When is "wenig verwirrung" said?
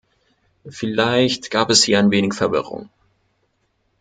2.09-2.89